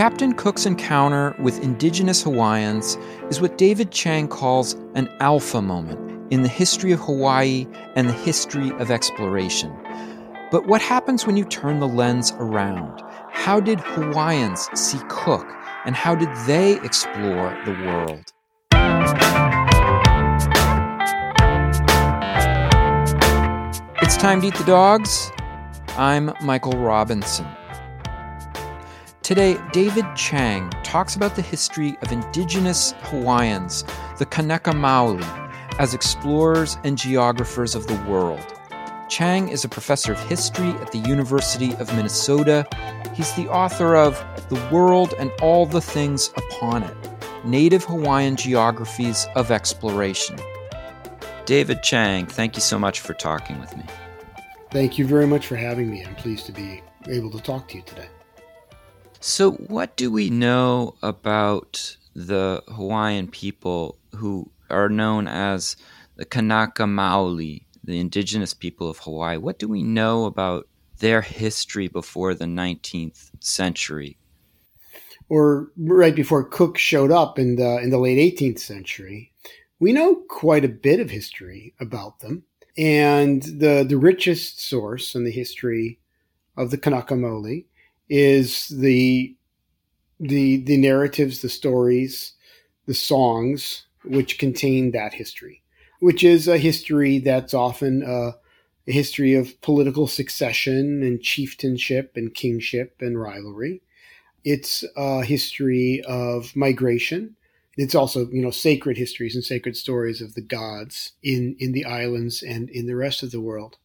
[0.00, 2.96] Captain Cook's encounter with indigenous Hawaiians
[3.28, 7.66] is what David Chang calls an alpha moment in the history of Hawaii
[7.96, 9.70] and the history of exploration.
[10.50, 13.02] But what happens when you turn the lens around?
[13.30, 15.46] How did Hawaiians see Cook,
[15.84, 18.32] and how did they explore the world?
[24.00, 25.30] It's time to eat the dogs.
[25.98, 27.46] I'm Michael Robinson.
[29.30, 33.84] Today, David Chang talks about the history of indigenous Hawaiians,
[34.18, 35.22] the Kanaka Maoli,
[35.78, 38.44] as explorers and geographers of the world.
[39.08, 42.66] Chang is a professor of history at the University of Minnesota.
[43.14, 46.96] He's the author of The World and All the Things Upon It
[47.44, 50.40] Native Hawaiian Geographies of Exploration.
[51.44, 53.84] David Chang, thank you so much for talking with me.
[54.72, 56.04] Thank you very much for having me.
[56.04, 58.08] I'm pleased to be able to talk to you today.
[59.22, 65.76] So, what do we know about the Hawaiian people who are known as
[66.16, 69.36] the Kanaka Maoli, the indigenous people of Hawaii?
[69.36, 70.68] What do we know about
[71.00, 74.16] their history before the 19th century?
[75.28, 79.32] Or right before Cook showed up in the in the late 18th century,
[79.78, 82.44] we know quite a bit of history about them.
[82.78, 85.98] And the the richest source in the history
[86.56, 87.66] of the Kanaka Maoli
[88.10, 89.34] is the
[90.18, 92.34] the the narratives, the stories,
[92.86, 95.62] the songs which contain that history,
[96.00, 98.36] which is a history that's often a,
[98.88, 103.80] a history of political succession and chieftainship and kingship and rivalry.
[104.44, 107.36] It's a history of migration.
[107.76, 111.84] It's also, you know, sacred histories and sacred stories of the gods in, in the
[111.84, 113.76] islands and in the rest of the world.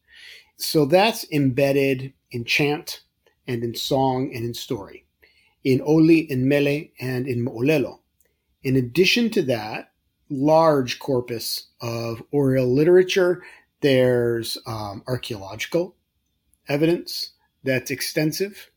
[0.56, 3.02] So that's embedded in chant,
[3.46, 5.04] and in song and in story,
[5.64, 8.00] in Oli, in Mele, and in Mo'olelo.
[8.62, 9.92] In addition to that,
[10.30, 13.42] large corpus of oral literature.
[13.80, 15.94] There's um, archaeological
[16.68, 18.70] evidence that's extensive.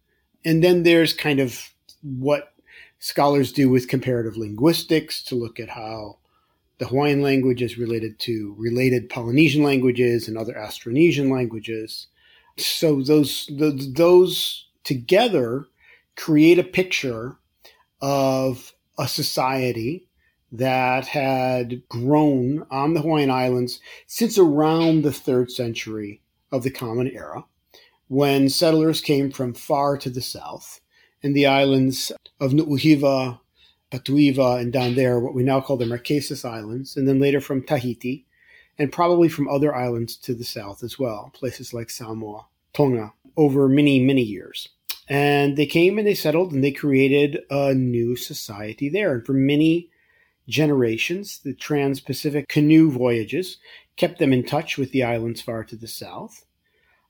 [0.45, 2.53] And then there's kind of what
[2.99, 6.17] scholars do with comparative linguistics to look at how
[6.77, 12.07] the Hawaiian language is related to related Polynesian languages and other Austronesian languages
[12.59, 15.65] so those the, those together
[16.15, 17.37] create a picture
[18.01, 20.07] of a society
[20.51, 26.21] that had grown on the Hawaiian Islands since around the third century
[26.51, 27.45] of the Common Era,
[28.07, 30.81] when settlers came from far to the south,
[31.21, 33.39] and the islands of Nu'uhiva,
[33.91, 37.63] Patuiva, and down there, what we now call the Marquesas Islands, and then later from
[37.63, 38.25] Tahiti,
[38.79, 43.67] and probably from other islands to the south as well, places like Samoa, Tonga, over
[43.67, 44.69] many, many years.
[45.09, 49.13] And they came and they settled and they created a new society there.
[49.13, 49.89] And for many
[50.47, 53.57] generations, the Trans Pacific canoe voyages
[53.97, 56.45] kept them in touch with the islands far to the south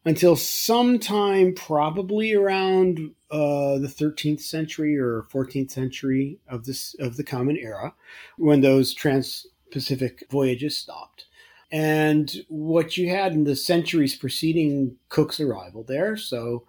[0.06, 7.24] until sometime probably around uh, the 13th century or 14th century of this of the
[7.24, 7.94] common era
[8.38, 11.25] when those trans-pacific voyages stopped
[11.72, 16.63] and what you had in the centuries preceding cook's arrival there so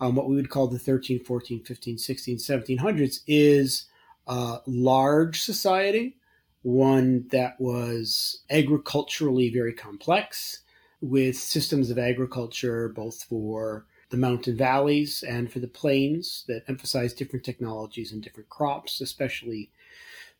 [0.00, 3.86] um, what we would call the 13 14 15 16 1700s is
[4.26, 6.16] a large society
[6.62, 10.60] one that was agriculturally very complex
[11.00, 17.14] with systems of agriculture both for the mountain valleys and for the plains that emphasize
[17.14, 19.70] different technologies and different crops, especially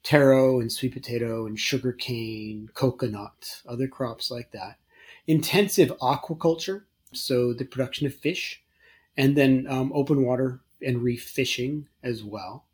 [0.02, 4.78] taro and sweet potato and sugar cane, coconut, other crops like that.
[5.26, 8.62] Intensive aquaculture, so the production of fish,
[9.16, 12.64] and then um, open water and reef fishing as well.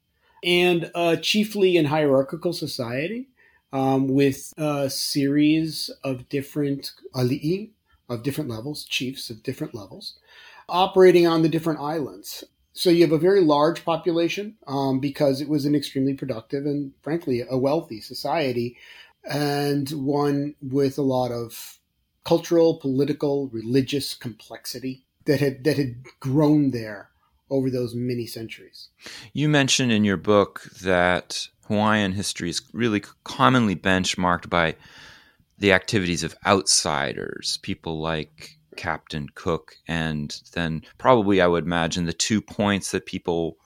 [0.44, 3.28] And uh, chiefly in hierarchical society
[3.72, 7.70] um, with a series of different ali'i
[8.08, 10.18] of different levels, chiefs of different levels,
[10.68, 12.44] operating on the different islands.
[12.76, 16.92] So you have a very large population um, because it was an extremely productive and,
[17.02, 18.76] frankly, a wealthy society,
[19.24, 21.78] and one with a lot of
[22.24, 27.08] cultural, political, religious complexity that had that had grown there
[27.48, 28.88] over those many centuries.
[29.32, 34.76] You mentioned in your book that Hawaiian history is really commonly benchmarked by
[35.58, 42.12] the activities of outsiders, people like Captain Cook, and then probably I would imagine the
[42.12, 43.56] two points that people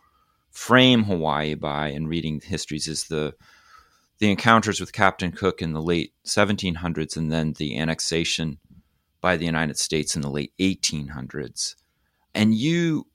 [0.51, 3.35] frame Hawaii by in reading histories is the
[4.19, 8.59] the encounters with Captain Cook in the late 1700s and then the annexation
[9.23, 11.75] by the United States in the late 1800s.
[12.35, 13.07] And you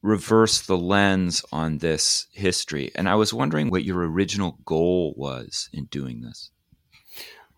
[0.00, 2.92] reverse the lens on this history.
[2.94, 6.50] And I was wondering what your original goal was in doing this.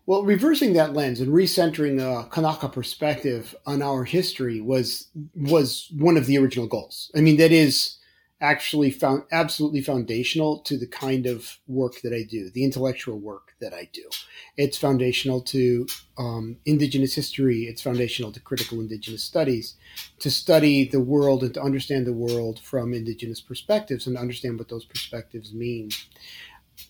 [0.05, 6.17] Well, reversing that lens and recentering a Kanaka perspective on our history was was one
[6.17, 7.11] of the original goals.
[7.15, 7.97] I mean, that is
[8.41, 13.53] actually found absolutely foundational to the kind of work that I do, the intellectual work
[13.61, 14.09] that I do.
[14.57, 15.85] It's foundational to
[16.17, 17.65] um, Indigenous history.
[17.65, 19.75] It's foundational to critical Indigenous studies,
[20.19, 24.69] to study the world and to understand the world from Indigenous perspectives and understand what
[24.69, 25.91] those perspectives mean.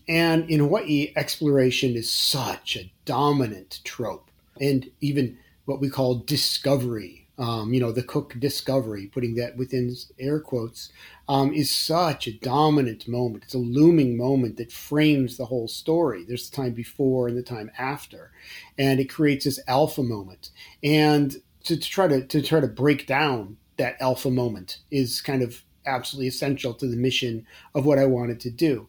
[0.07, 4.29] And in Hawaii, exploration is such a dominant trope,
[4.59, 9.95] and even what we call discovery um, you know, the Cook discovery, putting that within
[10.19, 10.91] air quotes,
[11.27, 13.45] um, is such a dominant moment.
[13.45, 16.23] It's a looming moment that frames the whole story.
[16.23, 18.31] There's the time before and the time after,
[18.77, 20.51] and it creates this alpha moment.
[20.83, 25.41] And to, to try to to try to break down that alpha moment is kind
[25.41, 28.88] of absolutely essential to the mission of what I wanted to do.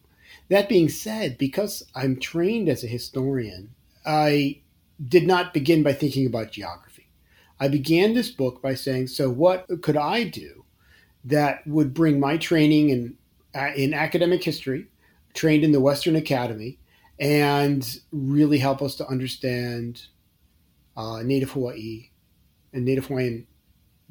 [0.49, 3.73] That being said, because I'm trained as a historian,
[4.05, 4.61] I
[5.07, 7.09] did not begin by thinking about geography.
[7.59, 10.65] I began this book by saying, so what could I do
[11.25, 13.15] that would bring my training in,
[13.55, 14.87] uh, in academic history,
[15.33, 16.77] trained in the Western Academy,
[17.19, 20.07] and really help us to understand
[20.97, 22.09] uh, Native Hawaii
[22.73, 23.47] and Native Hawaiian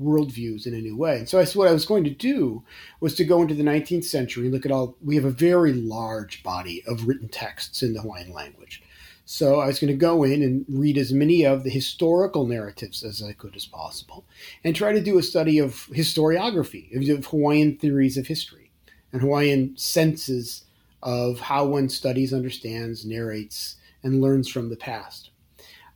[0.00, 1.18] worldviews in a new way.
[1.18, 2.62] And so I, said what I was going to do
[3.00, 6.42] was to go into the 19th century, look at all, we have a very large
[6.42, 8.82] body of written texts in the Hawaiian language.
[9.24, 13.02] So I was going to go in and read as many of the historical narratives
[13.02, 14.24] as I could as possible
[14.64, 18.70] and try to do a study of historiography, of Hawaiian theories of history
[19.12, 20.64] and Hawaiian senses
[21.02, 25.30] of how one studies, understands, narrates, and learns from the past.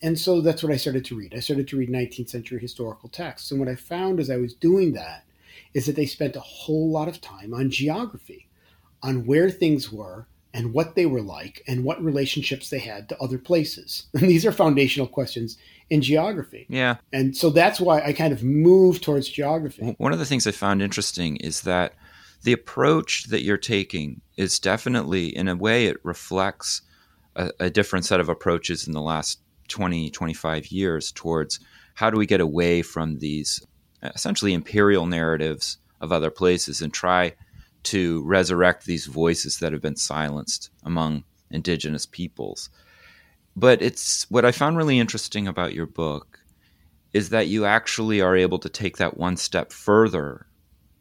[0.02, 1.34] And so that's what I started to read.
[1.34, 3.50] I started to read 19th century historical texts.
[3.50, 5.24] And what I found as I was doing that
[5.74, 8.48] is that they spent a whole lot of time on geography,
[9.02, 10.26] on where things were,
[10.56, 14.06] and what they were like and what relationships they had to other places.
[14.14, 15.58] And these are foundational questions
[15.90, 16.66] in geography.
[16.68, 16.96] Yeah.
[17.12, 19.94] And so that's why I kind of moved towards geography.
[19.98, 21.94] One of the things I found interesting is that
[22.42, 26.82] the approach that you're taking is definitely, in a way, it reflects
[27.34, 31.60] a, a different set of approaches in the last 20, 25 years towards
[31.94, 33.64] how do we get away from these
[34.02, 37.32] uh, essentially imperial narratives of other places and try
[37.82, 42.68] to resurrect these voices that have been silenced among indigenous peoples.
[43.56, 46.40] But it's what I found really interesting about your book
[47.12, 50.46] is that you actually are able to take that one step further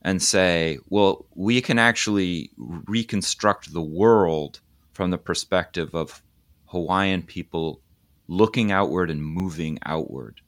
[0.02, 4.62] and say, well, we can actually reconstruct the world
[4.94, 6.22] from the perspective of
[6.68, 7.82] Hawaiian people
[8.28, 10.42] looking outward and moving outward.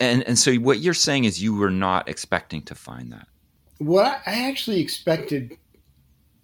[0.00, 3.28] And and so what you're saying is you were not expecting to find that.
[3.78, 5.56] What I actually expected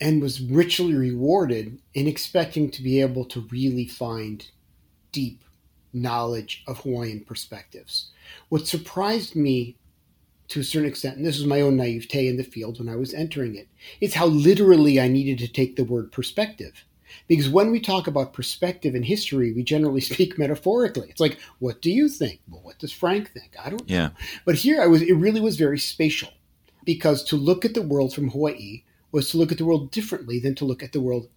[0.01, 4.49] and was richly rewarded in expecting to be able to really find
[5.13, 5.45] deep
[5.93, 8.11] knowledge of Hawaiian perspectives.
[8.49, 9.77] What surprised me
[10.49, 12.97] to a certain extent, and this was my own naivete in the field when I
[12.97, 13.69] was entering it,
[14.01, 16.85] is how literally I needed to take the word perspective.
[17.29, 21.09] Because when we talk about perspective in history, we generally speak metaphorically.
[21.11, 22.41] It's like, what do you think?
[22.49, 23.55] Well, what does Frank think?
[23.63, 23.95] I don't know.
[23.95, 24.11] Yeah.
[24.45, 26.31] But here I was it really was very spatial.
[26.85, 30.39] Because to look at the world from Hawaii was to look at the world differently
[30.39, 31.29] than to look at the world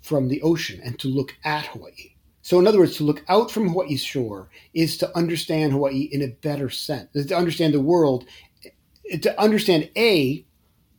[0.00, 2.14] from the ocean and to look at Hawaii.
[2.42, 6.20] So, in other words, to look out from Hawaii's shore is to understand Hawaii in
[6.20, 8.26] a better sense, to understand the world,
[9.22, 10.44] to understand A,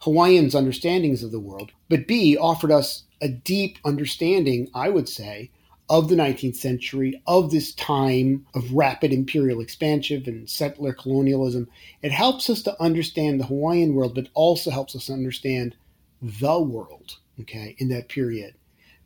[0.05, 5.50] Hawaiians' understandings of the world, but B, offered us a deep understanding, I would say,
[5.89, 11.67] of the 19th century, of this time of rapid imperial expansion and settler colonialism.
[12.03, 15.75] It helps us to understand the Hawaiian world, but also helps us understand
[16.21, 18.53] the world, okay, in that period.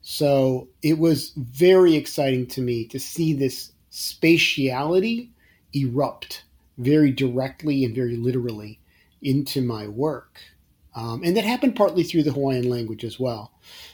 [0.02, 5.30] So it was very exciting to me to see this spatiality
[5.74, 6.44] erupt
[6.78, 8.82] very directly and very literally
[9.22, 10.42] into my work.
[10.96, 13.54] Um, and that happened partly through the Hawaiian language as well,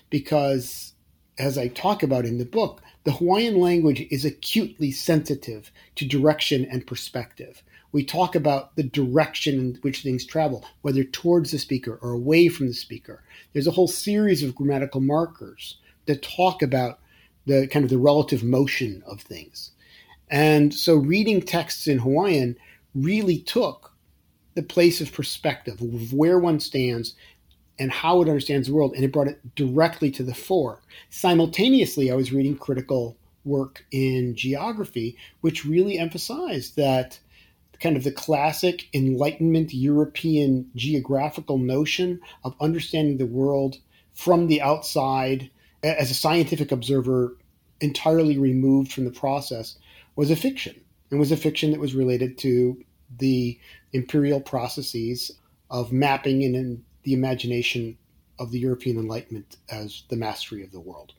[0.09, 0.93] because
[1.37, 6.65] as I talk about in the book, the Hawaiian language is acutely sensitive to direction
[6.65, 7.61] and perspective
[7.95, 12.49] we talk about the direction in which things travel, whether towards the speaker or away
[12.49, 13.23] from the speaker.
[13.53, 16.99] There's a whole series of grammatical markers that talk about
[17.45, 19.71] the kind of the relative motion of things.
[20.29, 22.57] And so reading texts in Hawaiian
[22.93, 23.93] really took
[24.55, 27.13] the place of perspective of where one stands
[27.77, 30.81] and how it understands the world, and it brought it directly to the fore.
[31.09, 37.19] Simultaneously, I was reading critical work in geography, which really emphasized that
[37.81, 43.77] kind of the classic Enlightenment European geographical notion of understanding the world
[44.13, 45.49] from the outside
[45.83, 47.35] as a scientific observer
[47.81, 49.77] entirely removed from the process
[50.15, 50.79] was a fiction
[51.11, 52.81] and was a fiction that was related to
[53.17, 53.59] the
[53.93, 55.31] imperial processes
[55.69, 57.97] of mapping in the imagination
[58.39, 61.13] of the European Enlightenment as the mastery of the world.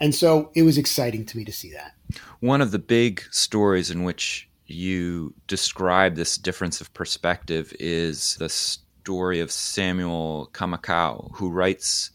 [0.00, 1.94] And so it was exciting to me to see that.
[2.40, 8.48] One of the big stories in which you describe this difference of perspective is the
[8.48, 12.10] story of Samuel Kamakau, who writes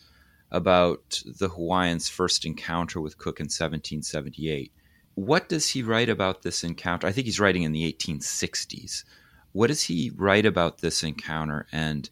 [0.51, 4.71] about the Hawaiians' first encounter with Cook in 1778.
[5.19, 7.05] What does he write about this encounter?
[7.05, 9.03] I think he's writing in the 1860s.
[9.51, 12.09] What does he write about this encounter, and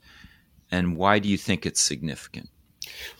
[0.71, 2.49] and why do you think it's significant?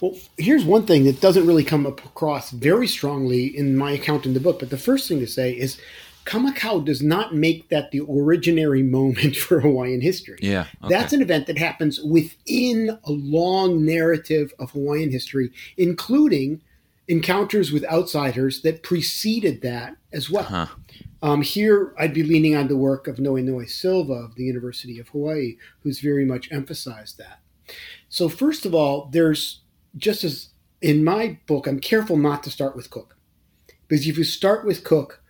[0.01, 4.34] Well, here's one thing that doesn't really come across very strongly in my account in
[4.34, 5.79] the book, but the first thing to say is
[6.25, 10.39] Kamakau does not make that the originary moment for Hawaiian history.
[10.41, 10.65] Yeah.
[10.84, 10.94] Okay.
[10.94, 16.62] That's an event that happens within a long narrative of Hawaiian history, including
[17.08, 20.44] encounters with outsiders that preceded that as well.
[20.44, 20.68] Uh-huh.
[21.22, 25.08] Um, here, I'd be leaning on the work of Noenoe Silva of the University of
[25.10, 27.40] Hawaii, who's very much emphasized that.
[28.10, 29.62] So, first of all, there's
[29.98, 30.50] just as
[30.82, 33.16] in my book, I'm careful not to start with Cook.
[33.88, 35.24] Because if you start with Cook,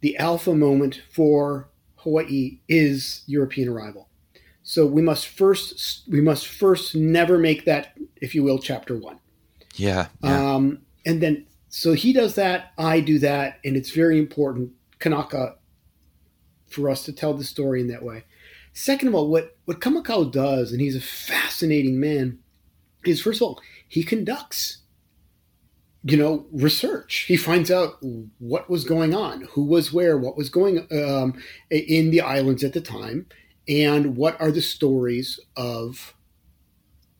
[0.00, 4.08] the alpha moment for Hawaii is European arrival.
[4.62, 9.18] So we must first we must first never make that, if you will, chapter one.
[9.74, 10.08] Yeah.
[10.22, 10.54] yeah.
[10.54, 14.70] Um, and then so he does that, I do that, and it's very important,
[15.00, 15.56] Kanaka,
[16.68, 18.24] for us to tell the story in that way.
[18.72, 22.38] Second of all, what what Kamakau does, and he's a fascinating man,
[23.04, 24.78] is first of all he conducts
[26.06, 27.24] you know, research.
[27.26, 27.96] He finds out
[28.38, 31.34] what was going on, who was where, what was going um,
[31.70, 33.26] in the islands at the time,
[33.66, 36.14] and what are the stories of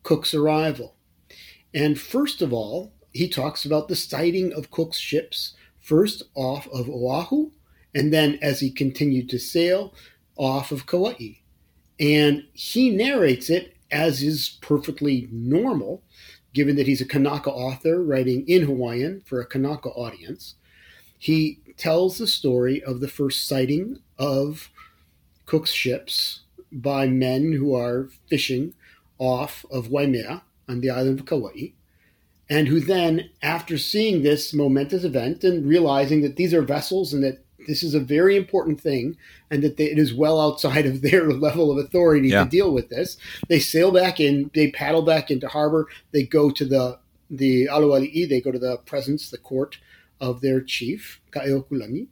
[0.03, 0.95] Cook's arrival.
[1.73, 6.89] And first of all, he talks about the sighting of Cook's ships, first off of
[6.89, 7.49] Oahu,
[7.93, 9.93] and then as he continued to sail,
[10.35, 11.35] off of Kauai.
[11.97, 16.03] And he narrates it as is perfectly normal
[16.53, 20.55] given that he's a Kanaka author writing in Hawaiian for a Kanaka audience.
[21.17, 24.69] He tells the story of the first sighting of
[25.45, 28.73] Cook's ships by men who are fishing
[29.19, 31.69] off of Waimea on the island of Kauai,
[32.49, 37.23] and who then, after seeing this momentous event and realizing that these are vessels and
[37.23, 39.17] that this is a very important thing
[39.49, 42.43] and that they, it is well outside of their level of authority yeah.
[42.43, 43.17] to deal with this.
[43.47, 48.29] They sail back in, they paddle back into harbor, they go to the the Aluali'i,
[48.29, 49.79] they go to the presence, the court
[50.21, 52.05] of their chief, Ka'eokulani,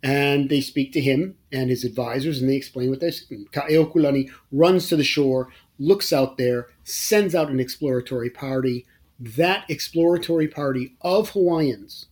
[0.00, 3.48] and they speak to him and his advisors and they explain what they're saying.
[3.52, 5.48] Ka'eokulani runs to the shore,
[5.80, 8.86] looks out there, sends out an exploratory party.
[9.20, 12.06] That exploratory party of Hawaiians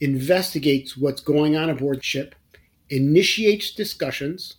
[0.00, 2.34] investigates what's going on aboard ship,
[2.88, 4.56] initiates discussions,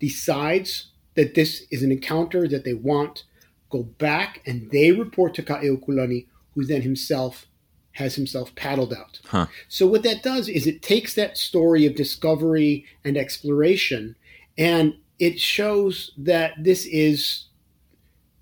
[0.00, 3.24] decides that this is an encounter that they want,
[3.70, 7.46] go back and they report to Ka'eokulani, who then himself
[7.92, 9.20] has himself paddled out.
[9.24, 9.46] Huh.
[9.68, 14.16] So what that does is it takes that story of discovery and exploration
[14.58, 17.45] and it shows that this is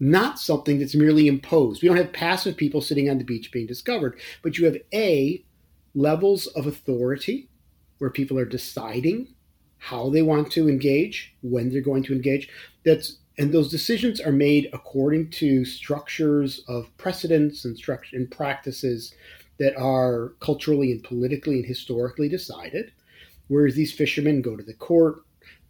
[0.00, 1.82] not something that's merely imposed.
[1.82, 5.44] We don't have passive people sitting on the beach being discovered, but you have A,
[5.94, 7.48] levels of authority
[7.98, 9.28] where people are deciding
[9.78, 12.48] how they want to engage, when they're going to engage.
[12.84, 19.12] That's and those decisions are made according to structures of precedents and structure and practices
[19.58, 22.92] that are culturally and politically and historically decided.
[23.48, 25.22] Whereas these fishermen go to the court,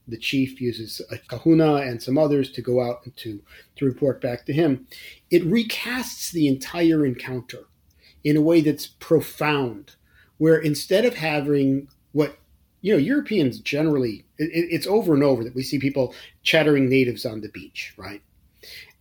[0.06, 3.40] the chief uses a kahuna and some others to go out and to,
[3.76, 4.86] to report back to him.
[5.30, 7.64] It recasts the entire encounter
[8.22, 9.96] in a way that's profound
[10.38, 12.38] where instead of having what
[12.80, 17.24] you know Europeans generally it, it's over and over that we see people chattering natives
[17.24, 18.22] on the beach, right?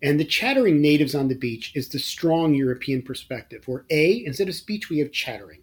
[0.02, 4.50] And the chattering natives on the beach is the strong European perspective, where A, instead
[4.50, 5.62] of speech, we have chattering.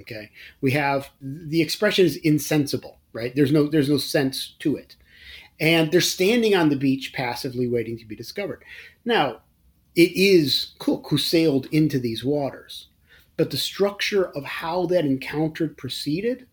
[0.00, 0.30] Okay.
[0.60, 3.34] We have the expression is insensible, right?
[3.34, 4.96] There's no there's no sense to it.
[5.58, 8.64] And they're standing on the beach passively waiting to be discovered.
[9.04, 9.40] Now,
[9.94, 12.86] it is Cook who sailed into these waters
[13.40, 16.46] but the structure of how that encounter proceeded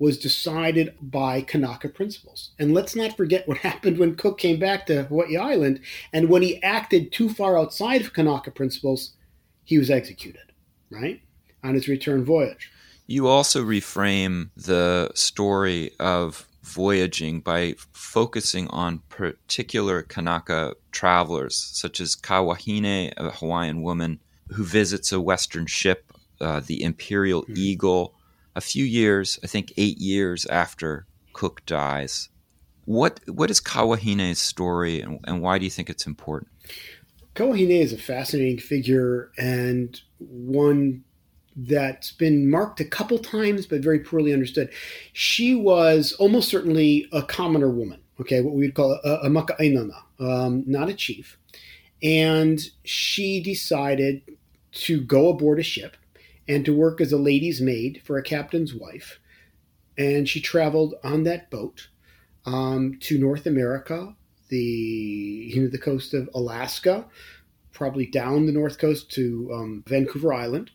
[0.00, 2.50] was decided by Kanaka principles.
[2.58, 5.78] And let's not forget what happened when Cook came back to Hawaii Island,
[6.12, 9.12] and when he acted too far outside of Kanaka principles,
[9.62, 10.52] he was executed,
[10.90, 11.22] right?
[11.62, 12.72] On his return voyage.
[13.10, 22.14] You also reframe the story of voyaging by focusing on particular Kanaka travelers, such as
[22.14, 27.54] Kawahine, a Hawaiian woman who visits a Western ship, uh, the Imperial mm-hmm.
[27.56, 28.14] Eagle,
[28.54, 32.28] a few years, I think eight years after Cook dies.
[32.84, 36.52] What what is Kawahine's story, and, and why do you think it's important?
[37.34, 41.02] Kawahine is a fascinating figure and one
[41.56, 44.70] that's been marked a couple times but very poorly understood.
[45.12, 50.02] She was almost certainly a commoner woman, okay, what we would call a, a maka'ainana,
[50.20, 51.38] um, not a chief.
[52.02, 54.22] And she decided
[54.72, 55.96] to go aboard a ship
[56.48, 59.20] and to work as a lady's maid for a captain's wife.
[59.98, 61.88] And she traveled on that boat
[62.46, 64.14] um, to North America,
[64.48, 67.06] the you know the coast of Alaska,
[67.72, 70.70] probably down the north coast to um, Vancouver Island,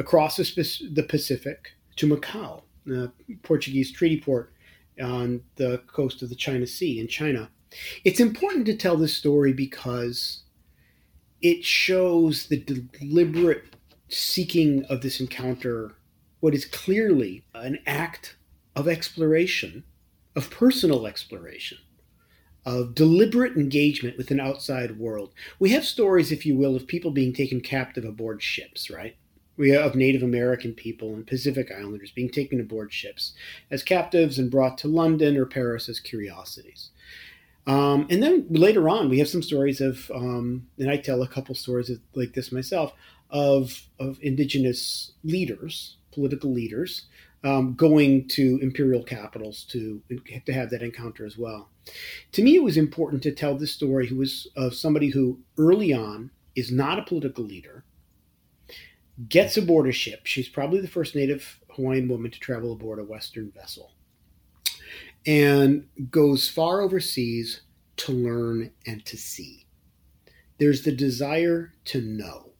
[0.00, 4.52] across the Pacific to Macau, the Portuguese treaty port
[5.00, 7.50] on the coast of the China Sea in China.
[8.02, 10.42] It's important to tell this story because
[11.42, 12.56] it shows the
[12.98, 13.76] deliberate
[14.08, 15.94] seeking of this encounter,
[16.40, 18.36] what is clearly an act
[18.74, 19.84] of exploration,
[20.34, 21.78] of personal exploration,
[22.64, 25.34] of deliberate engagement with an outside world.
[25.58, 29.16] We have stories, if you will, of people being taken captive aboard ships, right?
[29.60, 33.34] We have Native American people and Pacific Islanders being taken aboard ships
[33.70, 36.88] as captives and brought to London or Paris as curiosities.
[37.66, 41.28] Um, and then later on, we have some stories of, um, and I tell a
[41.28, 42.94] couple stories of, like this myself,
[43.28, 47.06] of of indigenous leaders, political leaders,
[47.44, 50.02] um, going to imperial capitals to
[50.46, 51.68] to have that encounter as well.
[52.32, 55.92] To me, it was important to tell this story who was of somebody who early
[55.92, 57.84] on is not a political leader,
[59.28, 60.20] gets aboard a ship.
[60.24, 63.92] She's probably the first native Hawaiian woman to travel aboard a Western vessel
[65.26, 67.62] and goes far overseas
[67.96, 69.66] to learn and to see.
[70.58, 72.50] There's the desire to know.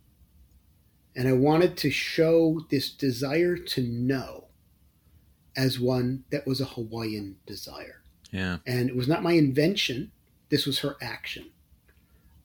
[1.17, 4.49] And I wanted to show this desire to know
[5.57, 8.03] as one that was a Hawaiian desire.
[8.31, 8.59] Yeah.
[8.67, 10.13] And it was not my invention,
[10.51, 11.51] this was her action.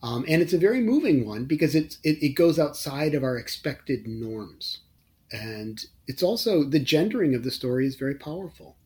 [0.06, 3.38] Um, and it's a very moving one because it's, it, it goes outside of our
[3.38, 4.82] expected norms.
[5.32, 8.78] And it's also the gendering of the story is very powerful.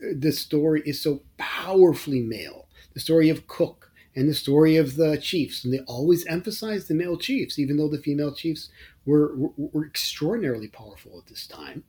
[0.00, 2.66] The story is so powerfully male.
[2.92, 6.94] The story of Cook and the story of the chiefs, and they always emphasize the
[6.94, 8.68] male chiefs, even though the female chiefs
[9.06, 11.84] were, were, were extraordinarily powerful at this time.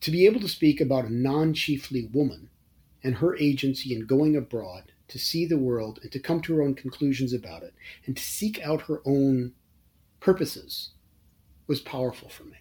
[0.00, 2.50] To be able to speak about a non chiefly woman
[3.04, 6.62] and her agency in going abroad to see the world and to come to her
[6.62, 7.74] own conclusions about it
[8.06, 9.52] and to seek out her own
[10.20, 10.90] purposes
[11.66, 12.56] was powerful for me.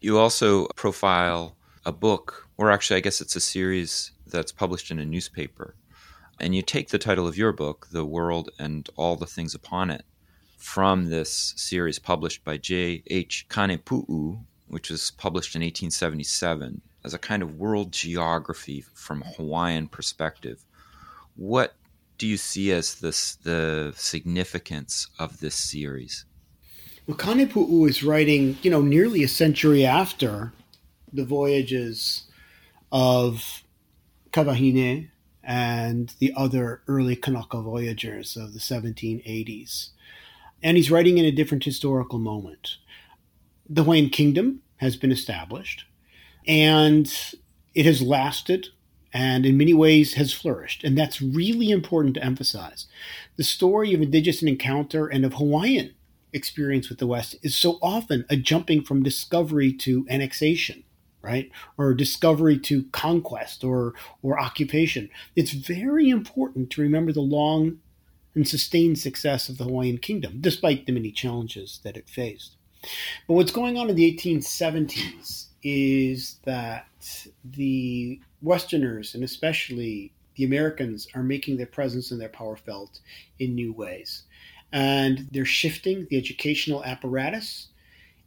[0.00, 4.98] You also profile a book, or actually, I guess it's a series that's published in
[4.98, 5.74] a newspaper.
[6.40, 9.90] And you take the title of your book, The World and All the Things Upon
[9.90, 10.04] It,
[10.56, 13.46] from this series published by J.H.
[13.48, 20.64] Kanepu'u, which was published in 1877 as a kind of world geography from Hawaiian perspective.
[21.36, 21.74] What
[22.18, 26.24] do you see as this the significance of this series?
[27.06, 30.52] Well, Kanepu'u is writing, you know, nearly a century after
[31.12, 32.24] the voyages
[32.90, 33.62] of
[34.32, 35.10] Kawahine
[35.42, 39.90] and the other early Kanaka voyagers of the 1780s.
[40.62, 42.78] And he's writing in a different historical moment.
[43.68, 45.84] The Hawaiian kingdom has been established,
[46.46, 47.12] and
[47.74, 48.68] it has lasted
[49.14, 50.82] and in many ways has flourished.
[50.82, 52.86] And that's really important to emphasize.
[53.36, 55.94] The story of indigenous encounter and of Hawaiian
[56.32, 60.82] experience with the West is so often a jumping from discovery to annexation,
[61.22, 61.48] right?
[61.78, 65.08] Or discovery to conquest or, or occupation.
[65.36, 67.78] It's very important to remember the long
[68.34, 72.56] and sustained success of the Hawaiian kingdom, despite the many challenges that it faced.
[73.28, 76.86] But what's going on in the 1870s is that
[77.42, 83.00] the Westerners, and especially the Americans, are making their presence and their power felt
[83.38, 84.24] in new ways.
[84.72, 87.68] And they're shifting the educational apparatus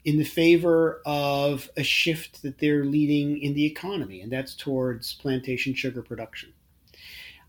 [0.04, 5.14] in the favor of a shift that they're leading in the economy, and that's towards
[5.16, 6.54] plantation sugar production.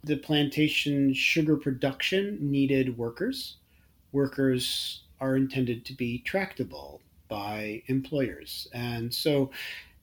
[0.05, 3.57] The plantation sugar production needed workers.
[4.13, 8.69] Workers are intended to be tractable by employers.
[8.73, 9.51] And so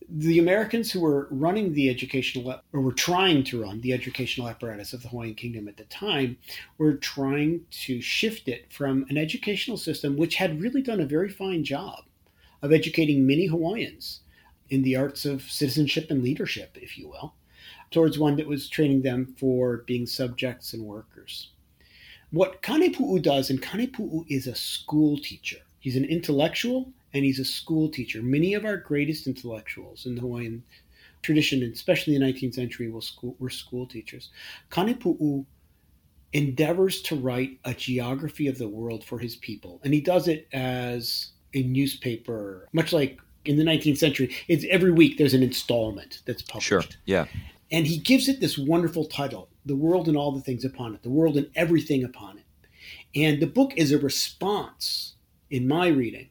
[0.08, 4.94] the Americans who were running the educational or were trying to run the educational apparatus
[4.94, 6.38] of the Hawaiian Kingdom at the time
[6.78, 11.30] were trying to shift it from an educational system which had really done a very
[11.30, 12.04] fine job
[12.62, 14.22] of educating many Hawaiians
[14.70, 17.34] in the arts of citizenship and leadership, if you will,
[17.92, 21.52] towards one that was training them for being subjects and workers.
[22.32, 25.60] What Kanepu'u does, and Kanepu'u is a school teacher.
[25.80, 28.22] He's an intellectual and he's a school teacher.
[28.22, 30.64] Many of our greatest intellectuals in the Hawaiian
[31.22, 34.30] tradition, especially in the 19th century, were school, were school teachers.
[34.70, 35.46] Kanepu'u
[36.34, 40.48] endeavors to write a geography of the world for his people, and he does it
[40.52, 44.36] as a newspaper, much like in the 19th century.
[44.50, 46.68] It's every week there's an installment that's published.
[46.68, 46.84] Sure.
[47.06, 47.28] Yeah.
[47.72, 51.02] And he gives it this wonderful title, The World and All the Things Upon It,
[51.02, 52.44] The World and Everything Upon It.
[53.16, 55.14] And the book is a response,
[55.50, 56.28] in my reading,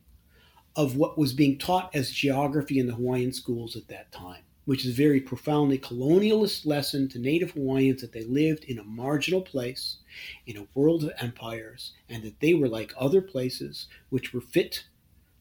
[0.76, 4.84] of what was being taught as geography in the Hawaiian schools at that time, which
[4.84, 9.42] is a very profoundly colonialist lesson to Native Hawaiians that they lived in a marginal
[9.42, 9.98] place
[10.46, 14.84] in a world of empires and that they were like other places which were fit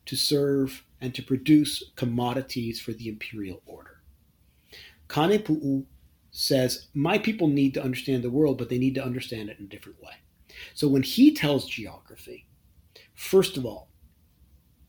[0.05, 4.01] to serve and to produce commodities for the imperial order.
[5.07, 5.85] Kanepu'u
[6.31, 9.65] says, My people need to understand the world, but they need to understand it in
[9.65, 10.13] a different way.
[10.73, 12.47] So when he tells geography,
[13.13, 13.89] first of all,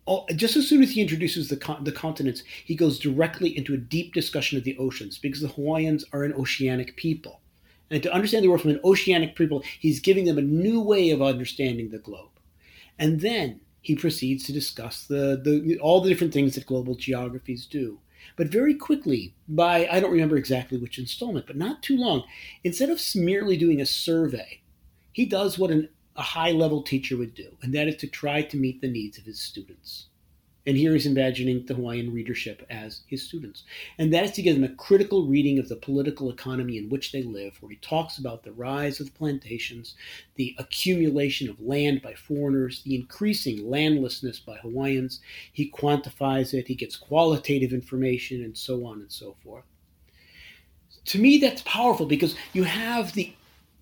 [0.07, 3.75] all, just as soon as he introduces the, con- the continents, he goes directly into
[3.75, 7.40] a deep discussion of the oceans because the Hawaiians are an oceanic people.
[7.90, 11.11] And to understand the world from an oceanic people, he's giving them a new way
[11.11, 12.31] of understanding the globe.
[12.99, 17.67] And then he proceeds to discuss the, the all the different things that global geographies
[17.67, 18.01] do.
[18.37, 22.25] But very quickly, by I don't remember exactly which installment, but not too long,
[22.62, 24.62] instead of merely doing a survey,
[25.12, 28.42] he does what an a high level teacher would do, and that is to try
[28.42, 30.07] to meet the needs of his students.
[30.66, 33.64] And here he's imagining the Hawaiian readership as his students.
[33.98, 37.12] And that is to give them a critical reading of the political economy in which
[37.12, 39.94] they live, where he talks about the rise of plantations,
[40.37, 45.20] the accumulation of land by foreigners, the increasing landlessness by Hawaiians.
[45.53, 49.64] He quantifies it, he gets qualitative information, and so on and so forth.
[51.07, 53.35] To me, that's powerful because you have the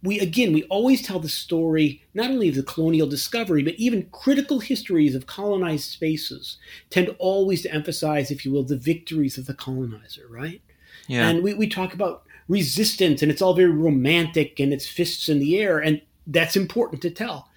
[0.02, 4.08] we again we always tell the story not only of the colonial discovery but even
[4.12, 6.58] critical histories of colonized spaces
[6.90, 10.60] tend always to emphasize if you will the victories of the colonizer right?
[11.08, 11.28] Yeah.
[11.28, 15.38] And we, we talk about resistance and it's all very romantic and it's fists in
[15.38, 17.48] the air and that's important to tell.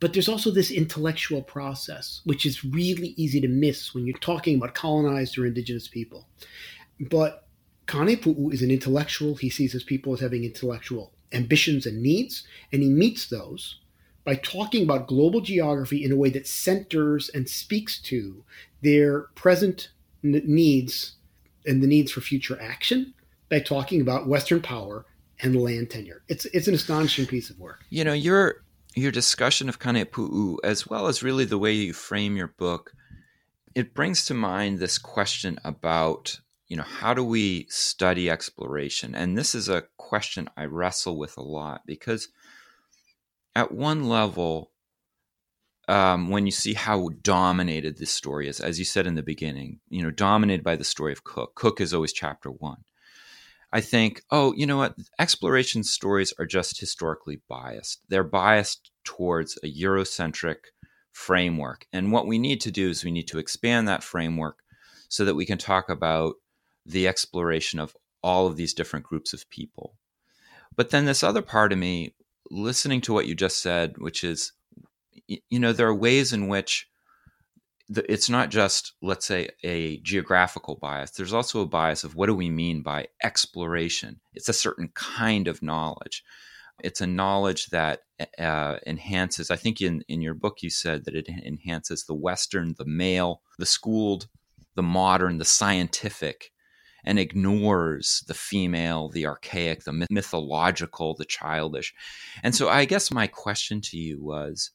[0.00, 4.56] But there's also this intellectual process which is really easy to miss when you're talking
[4.56, 6.26] about colonized or indigenous people.
[6.98, 7.46] But
[7.86, 9.34] Kanepu'u is an intellectual.
[9.34, 13.78] He sees his people as having intellectual ambitions and needs, and he meets those
[14.24, 18.44] by talking about global geography in a way that centers and speaks to
[18.82, 19.90] their present
[20.22, 21.14] needs
[21.66, 23.14] and the needs for future action
[23.48, 25.06] by talking about Western power
[25.42, 26.22] and land tenure.
[26.28, 27.84] It's it's an astonishing piece of work.
[27.90, 28.62] You know, your
[28.94, 32.92] your discussion of Kanepu'u, as well as really the way you frame your book,
[33.74, 39.12] it brings to mind this question about you know, how do we study exploration?
[39.12, 42.28] And this is a question I wrestle with a lot because
[43.56, 44.70] at one level,
[45.88, 49.80] um, when you see how dominated this story is, as you said in the beginning,
[49.88, 51.56] you know, dominated by the story of Cook.
[51.56, 52.84] Cook is always chapter one.
[53.72, 54.94] I think, oh, you know what?
[55.18, 58.00] Exploration stories are just historically biased.
[58.08, 60.58] They're biased towards a Eurocentric
[61.10, 61.86] framework.
[61.92, 64.58] And what we need to do is we need to expand that framework
[65.08, 66.34] so that we can talk about
[66.86, 69.94] the exploration of all of these different groups of people.
[70.76, 72.14] But then this other part of me,
[72.50, 74.52] listening to what you just said, which is,
[75.26, 76.88] you know, there are ways in which
[77.88, 81.10] the, it's not just, let's say, a geographical bias.
[81.10, 84.20] There's also a bias of what do we mean by exploration?
[84.32, 86.22] It's a certain kind of knowledge.
[86.82, 88.00] It's a knowledge that
[88.38, 92.74] uh, enhances, I think in, in your book you said that it enhances the Western,
[92.78, 94.28] the male, the schooled,
[94.76, 96.52] the modern, the scientific,
[97.04, 101.94] and ignores the female, the archaic, the mythological, the childish.
[102.42, 104.70] And so I guess my question to you was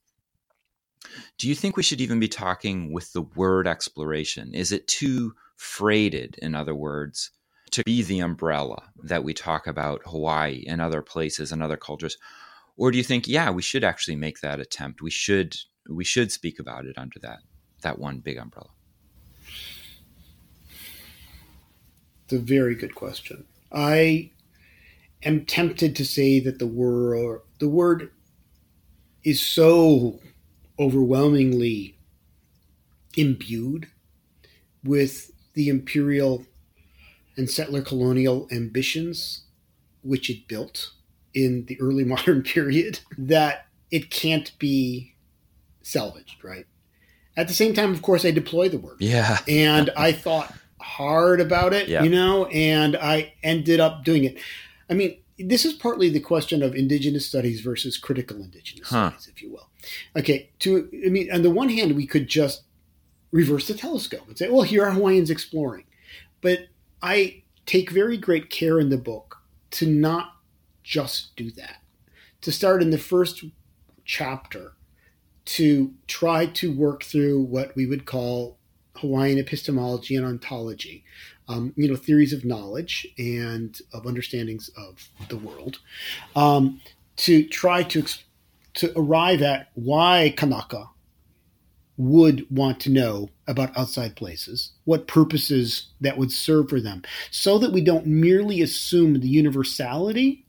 [1.37, 4.53] do you think we should even be talking with the word exploration?
[4.53, 7.31] Is it too freighted, in other words,
[7.71, 12.17] to be the umbrella that we talk about Hawaii and other places and other cultures?
[12.77, 15.01] Or do you think, yeah, we should actually make that attempt?
[15.01, 15.55] We should
[15.89, 17.39] we should speak about it under that
[17.81, 18.69] that one big umbrella.
[22.25, 23.45] It's a very good question.
[23.71, 24.31] I
[25.23, 28.11] am tempted to say that the word the word
[29.23, 30.19] is so
[30.79, 31.97] overwhelmingly
[33.15, 33.87] imbued
[34.83, 36.45] with the imperial
[37.37, 39.43] and settler colonial ambitions
[40.01, 40.91] which it built
[41.33, 45.15] in the early modern period that it can't be
[45.81, 46.65] salvaged, right?
[47.37, 48.97] At the same time, of course, I deploy the word.
[48.99, 49.39] Yeah.
[49.47, 50.53] and I thought
[50.85, 52.03] hard about it, Yeah.
[52.03, 54.37] you know, and I ended up doing it.
[54.89, 59.09] I mean, this is partly the question of indigenous studies versus critical indigenous Huh.
[59.09, 59.69] studies, if you will.
[60.15, 62.61] Okay, to I mean, on the one hand, we could just
[63.31, 65.83] reverse the telescope and say, well, here are Hawaiians exploring.
[66.41, 66.67] But
[67.01, 69.37] I take very great care in the book
[69.71, 70.35] to not
[70.83, 71.81] just do that.
[72.41, 73.43] To start in the first
[74.05, 74.73] chapter
[75.45, 78.57] to try to work through what we would call
[78.97, 81.03] Hawaiian epistemology and ontology,
[81.47, 85.79] um, you know, theories of knowledge and of understandings of the world,
[86.35, 86.81] um,
[87.17, 88.05] to try to
[88.75, 90.89] to arrive at why Kanaka
[91.97, 97.57] would want to know about outside places, what purposes that would serve for them, so
[97.57, 100.45] that we don't merely assume the universality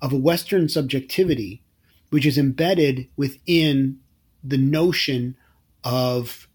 [0.00, 1.62] of a Western subjectivity,
[2.10, 3.98] which is embedded within
[4.44, 5.36] the notion
[5.82, 6.48] of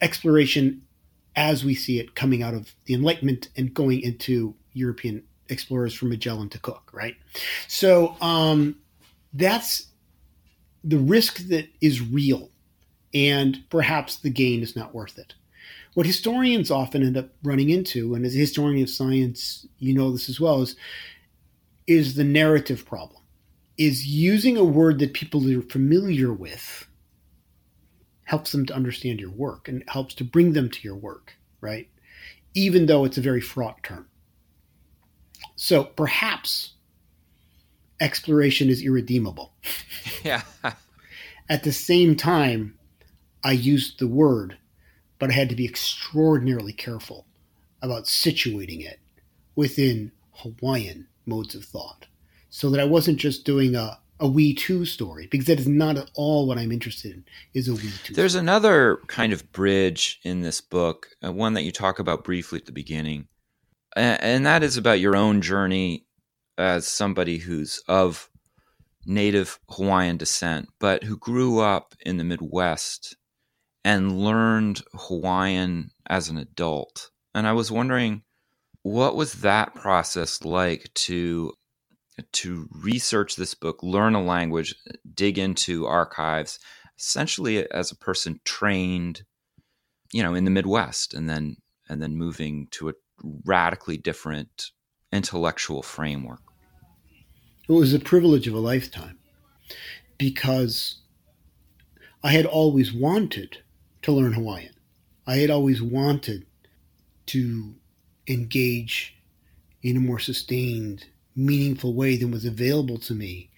[0.00, 0.82] exploration
[1.36, 6.08] as we see it coming out of the Enlightenment and going into European explorers from
[6.08, 7.16] Magellan to Cook, right?
[7.68, 8.76] So um,
[9.32, 9.86] that's
[10.84, 12.50] the risk that is real,
[13.14, 15.34] and perhaps the gain is not worth it.
[15.94, 20.10] What historians often end up running into, and as a historian of science, you know
[20.10, 20.76] this as well, is,
[21.86, 23.22] is the narrative problem,
[23.76, 26.87] is using a word that people are familiar with
[28.28, 31.88] helps them to understand your work and helps to bring them to your work, right?
[32.52, 34.06] Even though it's a very fraught term.
[35.56, 36.74] So perhaps
[38.00, 39.54] exploration is irredeemable.
[40.24, 40.42] Yeah.
[41.48, 42.76] At the same time,
[43.44, 44.58] I used the word,
[45.18, 47.24] but I had to be extraordinarily careful
[47.80, 48.98] about situating it
[49.54, 52.06] within Hawaiian modes of thought
[52.50, 55.96] so that I wasn't just doing a, a we too story because that is not
[55.96, 58.42] at all what I'm interested in is a we too There's story.
[58.42, 62.66] another kind of bridge in this book, uh, one that you talk about briefly at
[62.66, 63.28] the beginning,
[63.96, 66.06] and, and that is about your own journey
[66.56, 68.28] as somebody who's of
[69.06, 73.16] native Hawaiian descent, but who grew up in the Midwest
[73.84, 77.10] and learned Hawaiian as an adult.
[77.34, 78.22] And I was wondering,
[78.82, 81.52] what was that process like to
[82.32, 84.74] to research this book, learn a language,
[85.14, 86.58] dig into archives,
[86.98, 89.22] essentially as a person trained,
[90.12, 91.56] you know, in the Midwest, and then
[91.88, 92.94] and then moving to a
[93.44, 94.70] radically different
[95.12, 96.42] intellectual framework.
[97.68, 99.18] It was a privilege of a lifetime
[100.16, 101.00] because
[102.22, 103.58] I had always wanted
[104.02, 104.74] to learn Hawaiian.
[105.26, 106.46] I had always wanted
[107.26, 107.74] to
[108.26, 109.14] engage
[109.82, 111.06] in a more sustained,
[111.38, 113.50] meaningful way than was available to me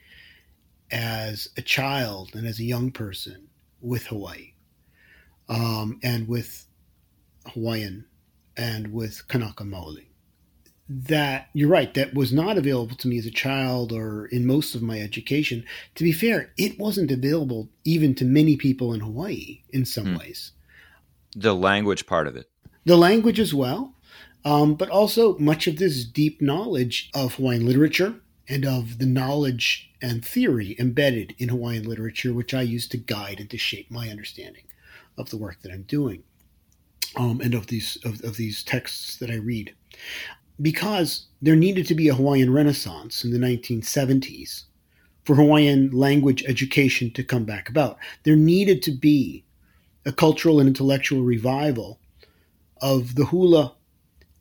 [0.91, 3.49] as a child and as a young person
[3.81, 4.53] with Hawaii
[5.49, 6.67] um, and with
[7.47, 8.05] Hawaiian
[8.57, 10.07] and with Kanaka Maoli
[10.93, 14.75] that you're right that was not available to me as a child or in most
[14.75, 15.65] of my education
[15.95, 20.17] to be fair it wasn't available even to many people in hawaii in some Hmm.
[20.17, 20.51] ways
[21.37, 22.47] The language part of it.
[22.85, 23.95] the language as well
[24.45, 28.17] um, but also much of this deep knowledge of hawaiian literature
[28.49, 33.41] and of the knowledge and theory embedded in hawaiian literature which i use to guide
[33.41, 34.65] and to shape my understanding
[35.19, 36.23] of the work that i'm doing
[37.17, 39.75] um, and of these of, of these texts that i read
[40.61, 44.65] because there needed to be a Hawaiian Renaissance in the 1970s
[45.25, 47.99] for Hawaiian language education to come back about.
[48.25, 49.45] There needed to be
[50.05, 51.99] a cultural and intellectual revival
[52.81, 53.75] of the hula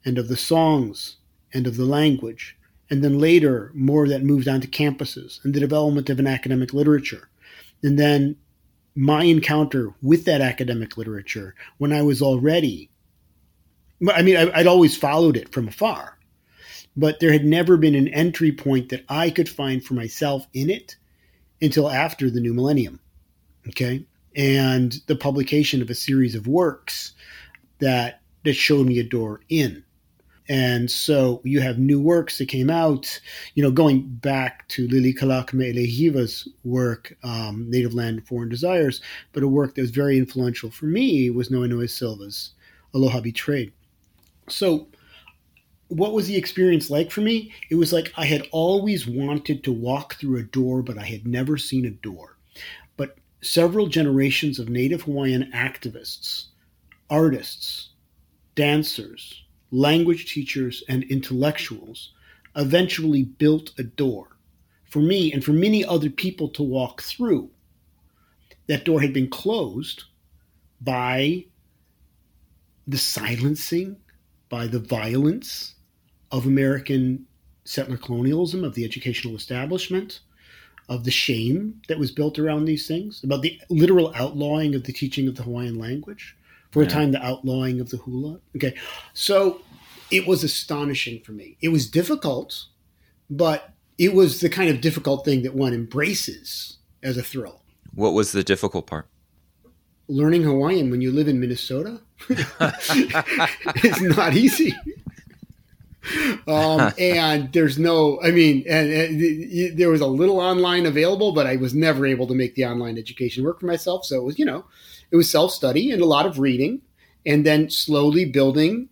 [0.09, 1.17] and of the songs
[1.53, 2.57] and of the language,
[2.89, 6.73] and then later more that moved on to campuses and the development of an academic
[6.73, 7.29] literature.
[7.83, 8.35] And then
[8.95, 12.89] my encounter with that academic literature when I was already
[14.13, 16.17] I mean, I'd always followed it from afar,
[16.95, 20.69] but there had never been an entry point that I could find for myself in
[20.69, 20.95] it
[21.61, 23.01] until after the new millennium.
[23.67, 24.05] Okay.
[24.35, 27.13] And the publication of a series of works
[27.79, 29.83] that, that showed me a door in.
[30.49, 33.21] And so you have new works that came out,
[33.53, 38.99] you know, going back to Lilikala Kame'eleihiwa's work, um, Native Land and Foreign Desires,
[39.31, 42.53] but a work that was very influential for me was Noenoe Silva's
[42.95, 43.71] Aloha Betrayed.
[44.47, 44.87] So,
[45.89, 47.53] what was the experience like for me?
[47.69, 51.27] It was like I had always wanted to walk through a door, but I had
[51.27, 52.37] never seen a door.
[52.97, 56.45] But several generations of Native Hawaiian activists,
[57.09, 57.89] artists,
[58.55, 62.11] dancers, language teachers, and intellectuals
[62.55, 64.37] eventually built a door
[64.85, 67.49] for me and for many other people to walk through.
[68.67, 70.03] That door had been closed
[70.81, 71.45] by
[72.87, 73.97] the silencing
[74.49, 75.75] by the violence
[76.31, 77.25] of American
[77.63, 80.21] settler colonialism, of the educational establishment,
[80.89, 84.93] of the shame that was built around these things, about the literal outlawing of the
[84.93, 86.35] teaching of the Hawaiian language,
[86.71, 86.87] for yeah.
[86.87, 88.39] a time, the outlawing of the hula.
[88.55, 88.75] Okay.
[89.13, 89.61] So
[90.11, 91.57] it was astonishing for me.
[91.61, 92.65] It was difficult,
[93.29, 97.61] but it was the kind of difficult thing that one embraces as a thrill.
[97.93, 99.07] What was the difficult part?
[100.07, 104.73] Learning Hawaiian when you live in Minnesota is not easy.
[106.47, 111.45] um, and there's no, I mean, and, and, there was a little online available, but
[111.45, 114.05] I was never able to make the online education work for myself.
[114.05, 114.65] So it was, you know,
[115.11, 116.81] it was self study and a lot of reading,
[117.25, 118.89] and then slowly building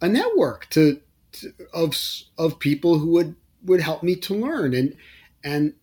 [0.00, 1.00] a network to,
[1.32, 1.96] to of
[2.38, 4.96] of people who would would help me to learn and
[5.44, 5.74] and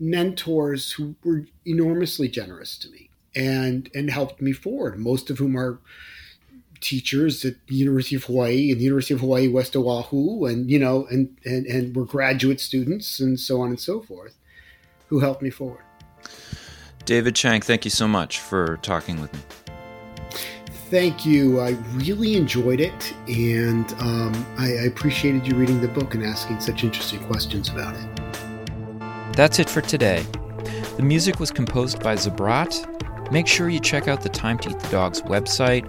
[0.00, 4.98] mentors who were enormously generous to me and and helped me forward.
[4.98, 5.78] Most of whom are
[6.80, 10.78] teachers at the University of Hawaii and the University of Hawaii West Oahu, and you
[10.78, 14.34] know, and and and were graduate students and so on and so forth,
[15.08, 15.84] who helped me forward.
[17.04, 19.40] David Chang, thank you so much for talking with me.
[20.90, 21.60] Thank you.
[21.60, 26.60] I really enjoyed it, and um, I, I appreciated you reading the book and asking
[26.60, 29.34] such interesting questions about it.
[29.34, 30.24] That's it for today.
[30.96, 32.92] The music was composed by Zabrat
[33.32, 35.88] Make sure you check out the Time to Eat the Dog's website,